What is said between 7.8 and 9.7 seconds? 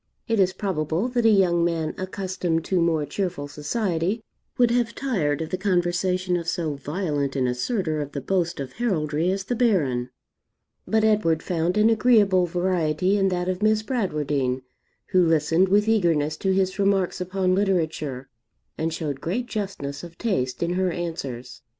of the 'boast of heraldry' as the